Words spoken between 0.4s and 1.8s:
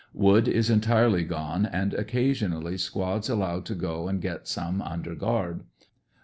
is entirely gone,